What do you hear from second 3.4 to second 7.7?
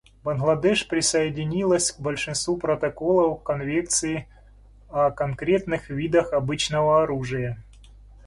Конвенции о конкретных видах обычного оружия.